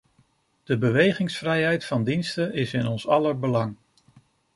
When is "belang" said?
3.39-3.75